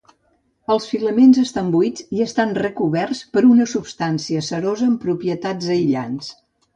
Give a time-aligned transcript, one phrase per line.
[0.75, 6.31] Els filaments estan buits i estan recoberts per una substància cerosa amb propietats aïllants.